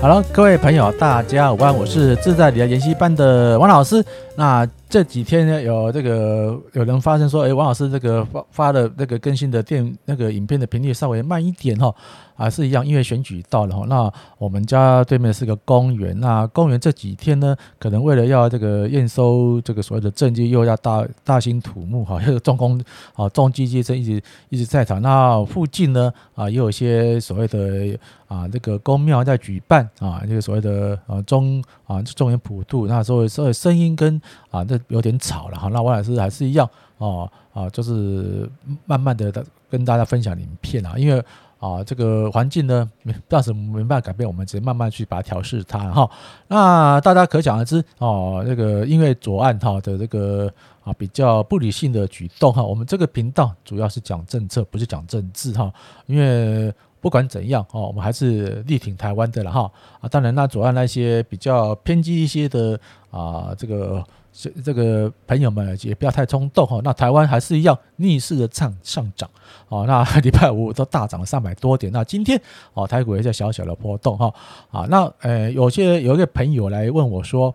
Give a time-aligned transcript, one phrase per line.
[0.00, 4.00] 哈喽，各位朋友，大家午安，我是自在理财研习班的王老师。
[4.38, 11.92] 那这几天呢，有这个有人发现说，哎，王老师这个发发的那个更新的电那个影片的频率稍微慢一点哈，
[12.36, 13.84] 啊是一样，因为选举到了哈。
[13.88, 14.08] 那
[14.38, 22.80] 我们家对面是个公园，那公园这几天呢，可能为了要这个验收这个所谓的证据，又要大大兴土木哈， 又重工
[23.16, 25.02] 啊重机械一直一直在场。
[25.02, 27.98] 那附近呢啊，也有一些所谓的
[28.28, 34.20] 啊这个宫庙在举办啊，这个所谓的啊中啊中原普渡，那所以所以声音跟
[34.50, 34.78] 啊这。
[34.88, 38.48] 有点吵了哈，那王老师还是一样哦啊，就是
[38.86, 41.22] 慢慢的跟大家分享影片啊，因为
[41.58, 42.90] 啊这个环境呢，
[43.28, 46.10] 暂时没办法改变，我们只能慢慢去把它调试它哈。
[46.46, 50.50] 那大家可想而知哦，这个因为左岸哈的这个
[50.84, 55.70] 啊比较不理性的举动哈，我们这个频道主要是讲政策，不是讲政治哈。
[56.06, 59.70] 因为不管怎样哦，我们还是力挺台湾的了哈
[60.00, 60.08] 啊。
[60.08, 64.02] 当然，那左岸那些比较偏激一些的啊这个。
[64.40, 69.28] 这这个朋友们也不要太冲动哈，那台湾还是一样逆势的上上涨
[69.68, 72.40] 哦，那礼拜五都大涨了三百多点，那今天
[72.72, 74.32] 哦台股也在小小的波动哈
[74.70, 77.52] 啊，那呃有些有一个朋友来问我说，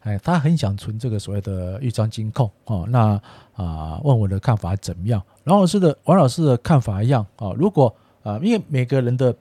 [0.00, 3.18] 哎他很想存这个所谓的豫章金控哦，那
[3.54, 5.22] 啊问我的看法怎么样？
[5.44, 9.34] 王老师的王老师的看法一样啊，如果啊因为每个人的。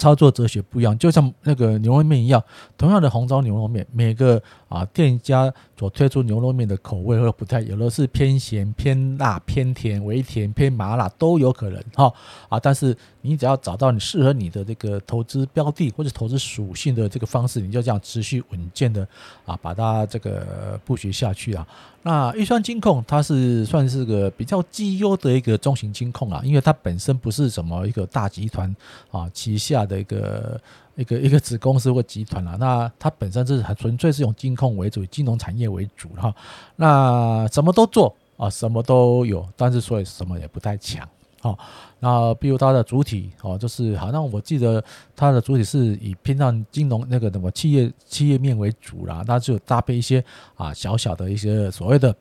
[0.00, 2.40] 操作哲学不一样，就像那个牛肉面一样，
[2.76, 12.12] 同样的红烧牛肉面，每个啊店家所推出牛肉面的口味会不太，有的是偏咸、偏辣、偏甜、微甜、偏麻辣都有可能哈
[12.48, 19.06] 啊，但是你只要找到你适合你的这个投资标的或者投资属性的这个方式，你就这样持续稳健的
[19.46, 21.64] 啊把它这个布局下去啊。
[22.02, 28.74] 那预算金控它是算是个比较绩优的一个中型金控啊，因为它本身不是什么一个大集团
[29.10, 30.60] 啊旗下的一个
[30.98, 36.34] 一个一个子公司或集团啊，那它本身是很纯粹是用金控为主，金融产业为主哈。
[36.74, 41.08] 那什么都做啊，什么都有，但是所以什么也不太强。
[41.40, 41.56] 哈，
[42.00, 44.82] 那比如它的主体哦，就是好像我记得
[45.14, 50.22] 它的主体是以偏向金融那个什么企业企业面为主啦，那就搭配一些
[50.56, 52.12] 啊小小的一些所谓的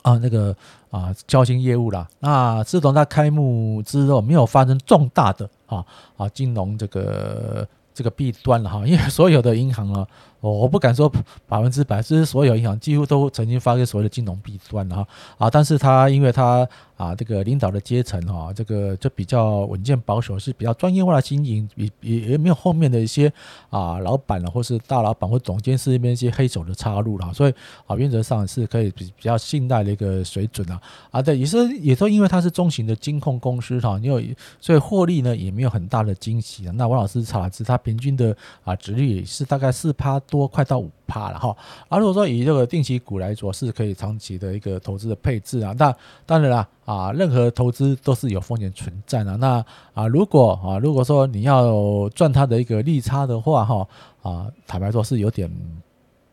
[0.00, 0.56] 啊那个
[0.90, 2.08] 啊交心业务啦。
[2.20, 5.84] 那自从它开幕之后，没有发生重大的啊
[6.16, 10.06] 啊金融这个这个弊端了哈，因为所有的银行啊。
[10.42, 11.08] 我我不敢说
[11.46, 15.06] 百分之百，是所有银行几乎都曾经发生所谓的金融弊端哈
[15.38, 23.32] 啊，但是他因为他啊这个领导的阶层哈，这个就比较稳健保守，是比较专业化的经营，也也也没有后面的一些
[23.70, 27.54] 啊老板啊或是大老板或总监事那边一些黑手的插入了，所以
[27.86, 30.82] 啊原则上是可以比比较信赖的一个水准啊
[31.12, 34.20] 啊对，也是也都因为它是中型的金控公司哈，你有
[34.60, 36.74] 所以获利呢也没有很大的惊喜啊。
[36.76, 40.20] 那王老师查了是它平均的啊值率是大概四趴。
[40.32, 41.54] 多快到五趴了哈，
[41.90, 45.74] 而如果说以这个定期股来说，是可以长期的一个投资的配置啊。
[45.78, 45.94] 那
[46.24, 49.36] 当然啦啊，任何投资都是有风险存在的。
[49.36, 53.86] 那啊，如果啊，如果说你要赚它的一个利差的话哈
[54.22, 55.50] 啊，坦白说是有点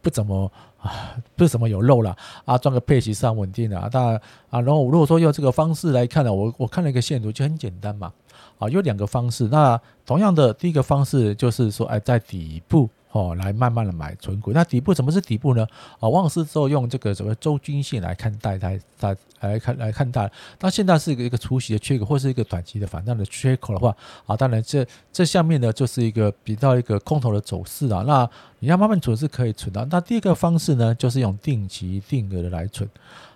[0.01, 0.49] 不怎么
[0.81, 2.15] 啊，不怎么有肉了
[2.45, 3.89] 啊，赚个配息是很稳定的啊。
[3.91, 4.15] 但
[4.49, 8.13] 啊，然后如果说用这个方式来看呢，我我看了一个线图就很简单嘛
[8.59, 9.49] 啊，有两个方式。
[9.49, 12.89] 那同样的第一个方式就是说，哎，在底部。
[13.11, 14.51] 哦，来慢慢的买存股。
[14.53, 15.65] 那底部什么是底部呢？
[15.99, 20.31] 啊，王老师之后用这个什么周均线来看待它，它来看来看待。
[20.59, 23.95] 那现在是一个一个除息的缺口，或是一个短期的反弹的缺口的话，
[24.27, 28.03] 啊，当然这这下面呢就是一个比较一个空头的走势啊。
[28.05, 29.83] 那你要慢慢存是可以存的。
[29.89, 32.87] 那第一个方式呢，就是用定期定额的来存。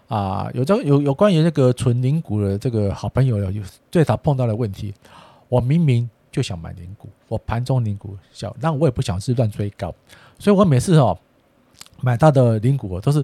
[0.08, 4.94] 啊，有这有有关于这个存零股的这个好朋友有最早碰到的问题，
[5.50, 6.08] 我明明。
[6.34, 9.94] 就想买零股，我盘中零股小，但我也不想是乱追高，
[10.40, 11.16] 所以我每次哦
[12.02, 13.24] 买到的零股都是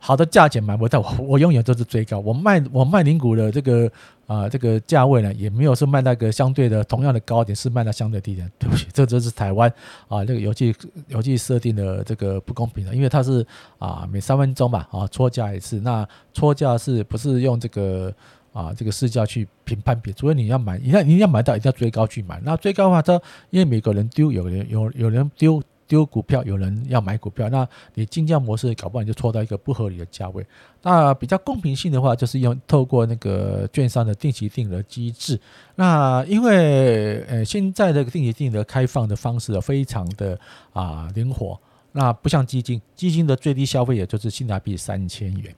[0.00, 2.18] 好的价钱买不到，我我永远都是追高。
[2.18, 3.90] 我卖我卖零股的这个
[4.26, 8.50] 啊、这个价位呢，也没有是卖那个相对的同样的高点，是卖到相对低点。
[8.58, 9.72] 对不起，这就是台湾
[10.08, 10.74] 啊这个游戏
[11.08, 13.46] 游戏设定的这个不公平的，因为它是
[13.78, 18.12] 啊每三分钟吧啊撮价一次，那撮价是不是用这个？
[18.54, 22.40] 啊，这个市价去评判别，除非你要买，你要你要买到一定要追高去买。
[22.44, 23.20] 那追高的话，它
[23.50, 30.46] 因为每个人丢，有人有有人丢丢股票，有人要买股票，那你竞价模式搞不好你就错到一个不合理的价位。
[30.82, 35.38] 那比较公平性的话，就是用透过那个券商的定期定额机制。
[35.74, 40.38] 那因为呃现在这个定期定额开放的方式非常的
[40.72, 41.58] 啊灵活，
[41.90, 45.52] 那不像基金，基金的最低消费也就是新台币三千元。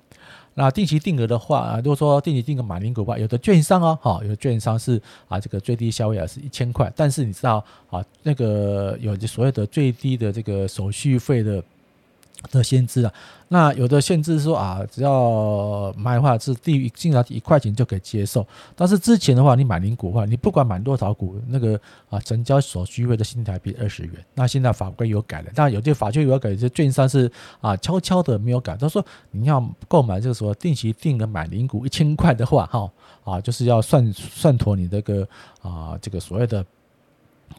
[0.58, 11.62] 那定期定额的话啊，如果说定期定额买零股吧，有的券商哦，哈，有的券商是啊，这个最低消费啊是一千块，但是你知道啊，那个有所谓的最低的这个手续费的。
[12.50, 13.12] 的限制啊，
[13.48, 18.46] 那有的限制说啊，只要买的话是低于进来一块钱就可以接受。
[18.74, 24.12] 但是之前的话，你买零股的话，你不管买多少股，那个啊成交手续费的新台币二十元。
[24.34, 28.76] 那现在法规有改了，但有些法规有改，有些券商是啊悄悄的没有改。
[28.76, 32.90] 他说你要购买这个说定期定额买零股一千块的话，哈
[33.24, 35.26] 啊就是要算算妥你这个
[35.62, 36.64] 啊这个所谓的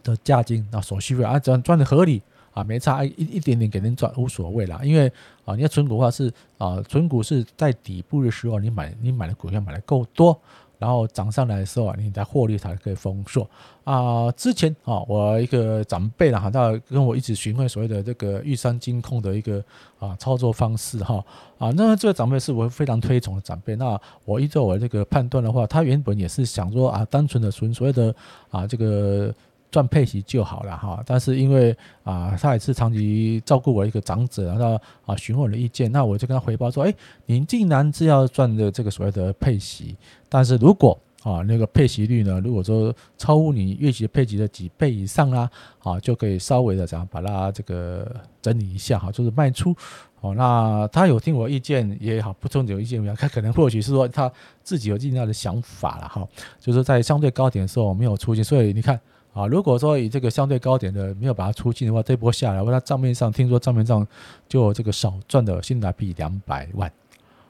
[0.03, 2.21] 的价金啊手续费啊，只要赚的合理。
[2.57, 5.07] 啊，没差一一点点给您赚无所谓啦，因为
[5.45, 10.35] 啊，你要存股的话是啊，存股是在底部的时候你买你买的股票买的够多，
[10.79, 13.47] 然后涨上来的时候啊，你再获利才可以丰硕
[13.83, 14.31] 啊。
[14.31, 19.63] 之前啊，我一个长辈啦，哈他跟我一直询问所谓的这个玉山金控的一个
[19.99, 21.23] 啊操作方式哈
[21.59, 23.75] 啊，那这个长辈是我非常推崇的长辈。
[23.75, 28.15] 那我依照我这个判断的话，他原本也是想说啊，单纯的存所谓的
[28.49, 29.31] 啊这个。
[29.69, 36.93] 赚配息就好了哈，但是因为啊，他也是长期照顾我一个长者，然后啊询问我的意见，那我就跟他回报说，哎，
[37.25, 39.95] 您既然是要赚的这个所谓的配息，
[40.29, 45.49] 但是如果啊那个配息率呢，如果说超乎你预期配息的几倍以上啦，
[45.79, 48.09] 啊就可以稍微的这样把它这个
[48.41, 49.75] 整理一下哈，就是卖出。
[50.21, 54.31] 哦，那他有听我意见也好，不听我意见也好，他可能或许是说他
[54.63, 56.25] 自己有自己的想法了哈，
[56.59, 58.97] 就是在相对高点的时候没有出现，所以你看。
[59.37, 64.05] 啊，如果说以这个相对高点的没有把它出清的话，这波下来，我他账面上听说账面上
[64.49, 66.91] 就这个少赚的新台币两百万，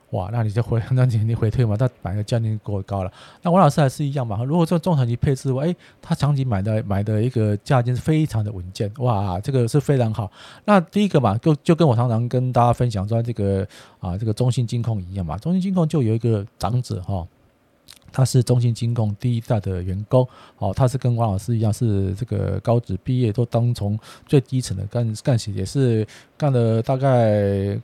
[0.09, 3.11] 哇，那你就回 那你你回退嘛，那买的价钱过高了。
[3.41, 10.29] 那王老师还是一样嘛，如果说中长期配置的话，诶，他长期买的买的一个价钱是非常的稳健，哇，这个是非常好。
[10.65, 13.65] 那第一个嘛，就就跟我常常跟大家分享说这个
[13.99, 17.25] 啊，这个中信金控一样嘛，中信金控就有一个长者哈。
[18.11, 20.27] 他是中信金控第一代的员工，
[20.57, 26.07] 哦，他是跟王老师一样，是这个高职毕业，都当从最低层的干干起，也是
[26.37, 27.79] 干了大概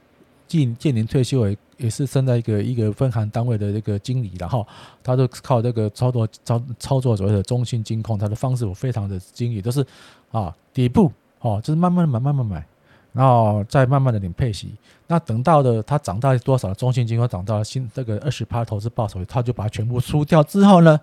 [0.48, 4.66] 近近年退休，也也是升在一个一个分行单位的这个经理，然后
[5.04, 9.86] 他就靠这个操作操操作所谓的中信金控，他的方式我非常的精益，都是
[10.32, 11.12] 啊底部
[11.42, 12.66] 哦，就是慢慢买，慢慢买。
[13.14, 14.76] 然后再慢慢的领配息，
[15.08, 21.00] 那等到的它涨到多少的，中性金额涨到新这个二十趴投资报酬，他就把它全部输掉之后呢，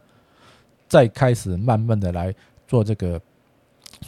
[0.88, 2.34] 再开始慢慢的来
[2.68, 3.18] 做这个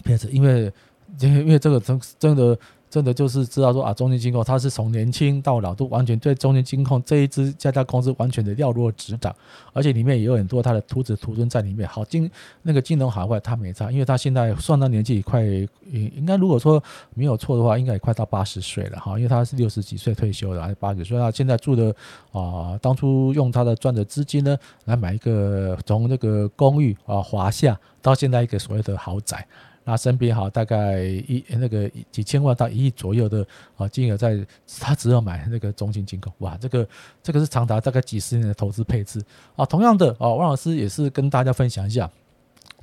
[0.05, 0.73] 配置，因为
[1.21, 2.59] 因为这个真真的。
[2.93, 9.35] 真的就是知道说啊，中信金控它是从年轻到老都完全对中信金控这一支家家公司完全的了若指掌，
[9.73, 11.89] 而且里面也有很多它的徒子徒孙在里面。
[11.89, 12.31] 好金
[12.61, 15.71] 那个金融好坏它没差，因为它现在算到年纪也快，应
[16.19, 16.85] 应该如果说
[17.15, 21.97] 没有错的话，应该也快到八十岁了哈，因为他是六十几岁退休的，还是八十岁，他现在住的
[22.31, 24.55] 啊，当初用他的赚的资金呢
[24.85, 29.47] 来买一个从那个公寓啊华夏到现在一个所谓的豪宅。
[29.85, 33.45] 那身边好大概一那个几千万到一亿左右的
[33.77, 34.39] 啊金额，在
[34.81, 36.89] 他只有买那个中信金控，哇，这个
[37.23, 39.21] 这个是长达大概几十年的投资配置
[39.57, 39.67] 啊。
[39.67, 42.09] 同样的啊，王老师也是跟大家分享一下，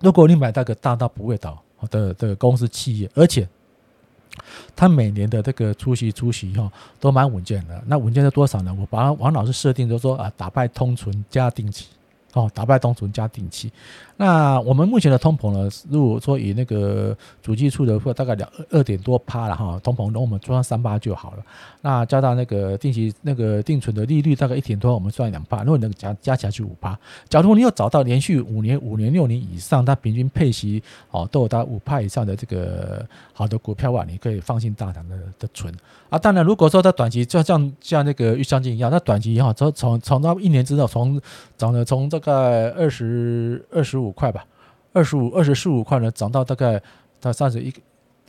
[0.01, 3.47] 如果你买那个大到不会倒的的公司企业，而且
[4.75, 8.75] 他每年的这个出息出息哈都蛮稳健的，那稳健是多少呢？
[8.77, 11.87] 我把王老师设定就是说啊，打败通存加定期。
[12.33, 13.71] 哦，打败通存加定期。
[14.16, 15.69] 那我们目前的通膨呢？
[15.90, 19.80] 如果说以那个主计处的话，大概两二点多趴了哈。
[19.81, 21.38] 通膨，那我们算三趴就好了。
[21.81, 25.64] 那加到那个定期那个定存的利率大概一点多，我们算两趴。
[25.64, 27.00] 如果能加加起来就五趴。
[27.30, 35.74] 假如你有找到连续五年、五年、六年以上，它平均配息哦都有到五趴以上的这个好的股票啊，你可以放心大胆的的存
[36.09, 36.19] 啊。
[36.19, 41.19] 当然，如果说它短期就像像那个玉山金一样，那短期也好，从从从到一年之后，从
[41.57, 42.19] 涨了从这。
[42.19, 44.45] 大概二十二十五块吧，
[44.94, 46.81] 二十五二十四五块呢，涨到大概
[47.21, 47.73] 到三十一，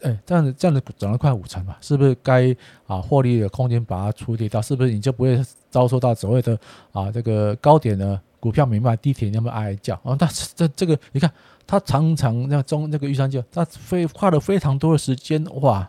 [0.02, 2.54] 哎，这样子这样子涨了快五成吧，是不是该
[2.86, 4.62] 啊获利的空间把它处理掉？
[4.62, 6.58] 是不是你就不会遭受到所谓的
[6.92, 8.20] 啊这个高点呢？
[8.38, 10.16] 股票没卖，低点要么哀哀叫啊？
[10.18, 11.30] 但是这这个你看，
[11.66, 15.86] 它常常那中那个预算就，它非花了非常多的时间哇，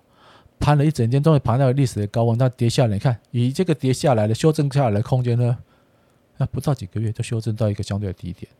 [0.60, 5.58] 盘了一整天，终于盘到了历史的高温，那跌下来，你看以这个跌下来的修正下来的空间呢？
[6.42, 8.52] 那不到几个月就修正到一个相对的低点，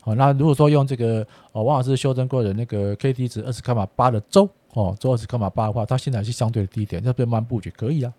[0.00, 8.12] 好，那如果说用这个哦，王老师修正过的那个 K D 值二十卡马八的周哦，周二十卡玛八的话，它现在是相对的低点，那边慢布局可以啊。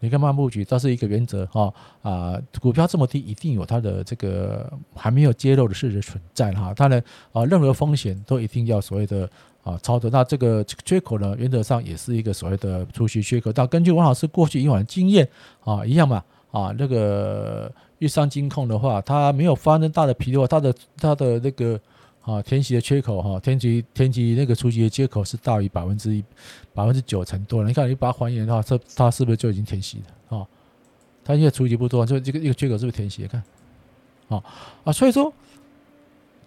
[0.00, 1.72] 你看慢布局，这是一个原则哈
[2.02, 7.00] 啊，股票这么低，一定有它的这个还没有揭露的事实存在哈，当然
[7.32, 9.30] 啊，任何风险都一定要所谓的
[9.62, 10.10] 啊操作。
[10.10, 13.52] 那这个缺口呢，原则上也是一个所谓的出息缺口。
[13.52, 15.28] 但根据王老师过去以往的经验
[15.62, 16.24] 啊，一样嘛。
[16.50, 21.78] 啊那个玉山金控的话，它没有发生大的纰漏，它的它的那个
[22.22, 26.24] 啊填息的缺口哈，填息填息那个除息的缺口是大于百分之一
[26.72, 27.68] 百分之九成多了。
[27.68, 29.98] 你看你把它还原的话，这它是不是就已经填息
[30.30, 30.46] 了啊？
[31.24, 33.26] 它因为除息不多，就这个一个缺口是不是填息？
[33.26, 33.42] 看，
[34.28, 34.42] 啊
[34.84, 35.32] 啊，所以说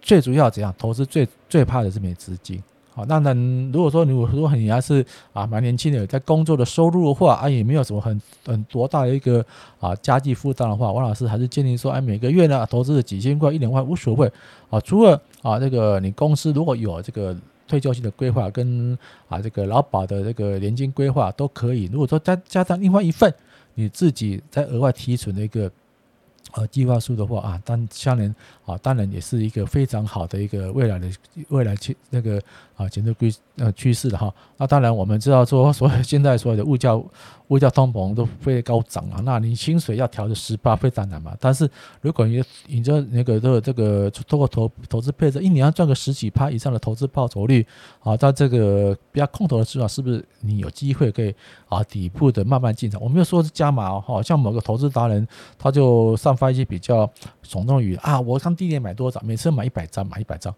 [0.00, 2.60] 最主要怎样投资最最怕的是没资金。
[2.94, 3.32] 好，那那
[3.72, 9.42] 如果说你如果你还是啊蛮年轻的，在工作的收入的话啊，也没有什么很很多大的一个
[9.80, 14.30] 啊家计负担的话，王老师还是建议说，哎，每个月呢投资几千块、一两万无所谓
[14.68, 14.78] 啊。
[14.80, 17.34] 除了啊这个你公司如果有这个
[17.66, 21.88] 退休金的规划跟啊这个劳保的这个年金规划都可以。
[21.90, 23.32] 如果说再加上另外一份
[23.74, 25.70] 你自己再额外提存的一个。
[26.52, 28.34] 呃，计划书的话啊，当相连
[28.66, 31.10] 啊，当然也是一个非常好的一个未来的
[31.48, 32.38] 未来趋那个
[32.76, 34.32] 啊，前途规呃趋势的哈。
[34.58, 37.00] 那当然我们知道说，所有现在所有的物价。
[37.48, 41.36] 物价通膨都非常高涨啊，那你薪水要调的十八非常难嘛。
[41.38, 41.70] 但是
[42.00, 47.66] 如果你你这那个这这个通过投投资配置，一年要赚个十几趴以上的投资报酬率
[48.00, 51.34] 啊，在这个比较空头的时候，是不是你有机会可以
[51.68, 52.98] 啊底部的慢慢进场？
[53.02, 57.10] 我没有说是加码哦，好像某个投资达人他就上发一些比较
[57.44, 60.54] 耸动语啊，我上地点买多少，每次买一百张买一百张，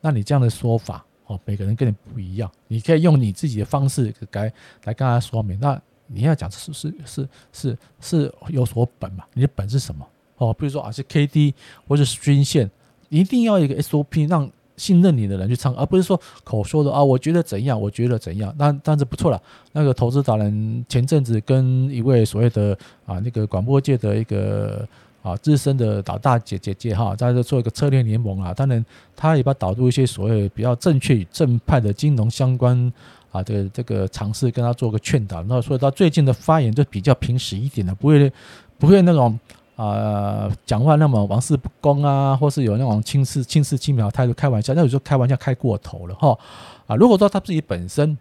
[0.00, 4.52] 那你这样的说法哦，每个人跟你不一样，你可以用你自己的方式来
[4.84, 5.80] 来跟他说明那。
[6.12, 9.24] 你要讲是是是是是有所本嘛？
[9.32, 10.04] 你的本是什么？
[10.38, 11.54] 哦，比如说啊，是 K D
[11.86, 12.68] 或者是均线，
[13.10, 18.54] 一定要一个 S O P，让信任你的人去唱，而不是说口说的啊，我觉得怎样，我觉得怎样。
[18.56, 19.40] 那但是不错了，
[19.72, 24.88] 那个投资达人前阵子跟一位所谓的啊那个广播界的一个
[25.22, 28.82] 啊资深的老大姐姐姐哈，在这做一个策略联盟啊，当然
[29.14, 32.92] 他也把导入一些所谓比较正确与正派的金融相关。
[33.32, 38.32] 啊，这个这个尝试跟他做个劝导，那所以他最近的发言就比较平实一点的，不会
[38.76, 39.38] 不会那种
[39.82, 46.38] 啊讲话那么玩世不恭啊，或是有那种轻视轻视轻描态度开玩笑，那有时候开玩笑开过头了哈
[46.86, 46.96] 啊。
[46.96, 48.16] 如果说他自己本身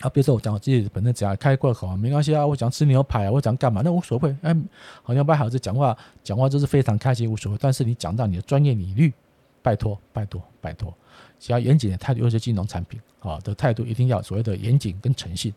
[0.00, 4.56] 啊，比如说我讲我自己本身只要开过口啊，没关系啊，我讲吃牛排啊，我讲干嘛那无所谓，哎，
[5.02, 5.94] 好像白孩子讲话
[6.24, 9.12] 讲话就是非常开心无所谓，但是你讲到你的专业领域，
[9.60, 10.94] 拜托拜托拜托。
[11.38, 15.52] 只要严谨的态度，尤其金融产品啊的态度，一定要所谓的严谨跟诚信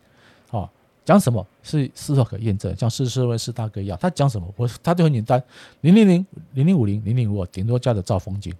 [0.51, 0.69] 啊。
[1.05, 5.41] 讲什么是事后可验证，像施升辉施大哥一样，他讲什么，我他就很简单，
[5.81, 8.53] 零零零零零五零零零五，顶多加的造风景，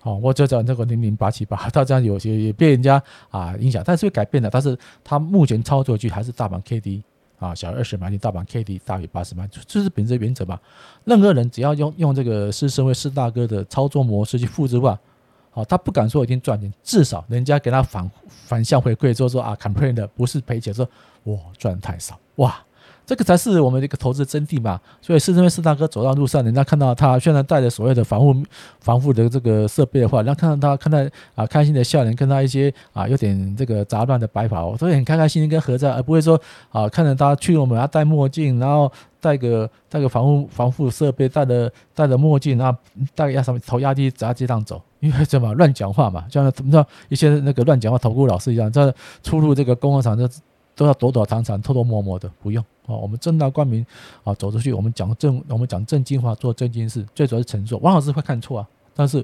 [0.00, 4.48] 好，我就讲这个零零八七八，他这样有些也被人家啊影响，但是会改变的。
[4.48, 7.02] 但是他目前操作句还是大盘 K D
[7.38, 10.58] 啊，小于二十买进，大盘 K D 大于八十买出，这是本质原则吧。
[11.04, 14.98] 任何人只要用用这个施升辉施大哥的操作模式去复制化。
[15.50, 20.88] 好，他不敢说已经赚钱，至少人家给他反反向回馈，就说啊，complain 的不是赔钱，说
[21.24, 22.56] 我赚太少，哇，
[23.10, 24.80] 这个才是我们的一个投资真谛嘛。
[25.02, 28.32] 所以是因为施大哥走到路上，人家看到他虽然带着所谓的防护
[28.78, 30.98] 防护的这个设备的话，然后看到他看到
[31.34, 36.40] 啊开心的笑脸，跟他一些啊有点这个杂乱的白发，所以很开开心心跟合照，而不会说
[36.70, 38.92] 啊看着他去我们要戴墨镜，然后。
[39.22, 42.78] 戴个戴个防护防护设备，戴着戴着墨镜，然后
[43.14, 48.90] 戴个压什么头压低，在街上走，因为怎么乱讲话嘛，像怎么着一些那个乱讲话投顾老师一样，在
[49.22, 50.26] 出入这个公共场所
[50.80, 53.84] 都要躲躲藏藏、偷偷摸摸的，不用啊，我们正大光明
[54.24, 57.74] 啊走出去，我们讲正我们讲正经话，做正经事，最主要是诚实。
[57.76, 59.22] 王老师会看错啊，但是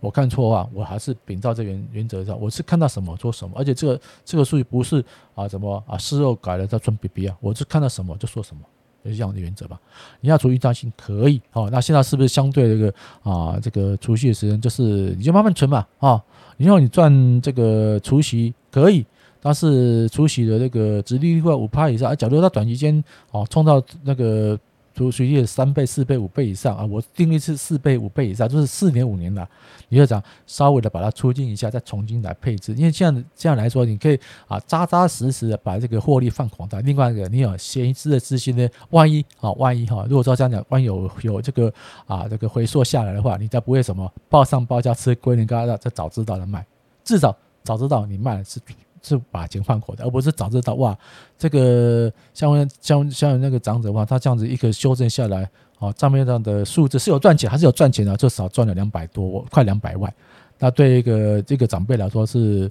[0.00, 5.04] 我看错的话，我还是秉照这原原则上，我是看到什么做什么，而且这个这个数据不是
[5.36, 8.62] 啊什么啊事后改了再装逼逼啊，我是看到什么就说什么。
[9.08, 9.80] 是这样的原则吧，
[10.20, 11.68] 你要除预担心可以哦。
[11.70, 16.20] 那现在是不是相对这个啊，这个除夕的时间就是你就慢慢存嘛啊？
[16.56, 19.06] 以后你赚这个除夕可以，
[19.46, 24.58] 但是除息的那个殖利率在五趴以上啊，假如它短期间哦冲到那个。
[24.96, 26.82] 除息率三倍、四倍、五倍以上啊！
[26.82, 29.46] 我定义是四倍、五倍以上，就是四年、五年的。
[29.90, 36.80] 你就讲稍微的把它出进一下，再重新来配置，因为这样这样来说，你可以啊扎扎实实的把这个获利放广大。
[36.80, 41.70] 另外一个，你有闲置的资金呢，万一啊，万一哈，如果说这样讲，万一有有这个
[42.06, 46.64] 啊这个回缩下来的话，你再不会什么报上报下吃亏，你刚刚这早知道了卖，
[47.04, 48.58] 至少早知道你卖的是。
[49.06, 50.98] 是把钱换回来，而不是早知道哇，
[51.38, 55.48] 这个像像像那个长者的话，他这样子一个修正下来，
[55.78, 60.12] 哦，账面上的数字是有赚钱还是有赚钱的，至少赚了两百多，快两百万。
[60.58, 62.68] 那对一个这个长辈来说是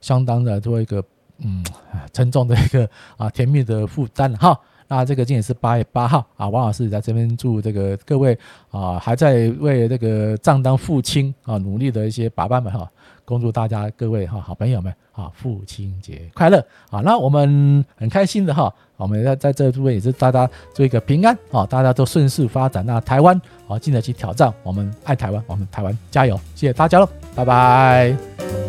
[0.00, 1.02] 相当的多一个
[1.38, 1.64] 嗯
[2.12, 4.58] 沉重的一个啊甜蜜的负担哈。
[4.88, 8.36] 那这个今天是八月八号啊，王老师也在这边祝这个各位
[8.70, 12.90] 啊还在为这个账单付清啊努力的一些爸爸们哈，
[13.24, 16.58] 恭祝大家各位哈好朋友们啊父亲节快乐
[16.90, 17.00] 啊！
[17.04, 22.84] 那我们很开心的哈，我们在在这部分也是大家做一个平安啊，大家都顺势发展。
[22.86, 26.34] 那台湾啊，经得起挑战，我们爱台湾，我们台湾加油！
[26.54, 28.67] 谢谢大家喽，拜拜。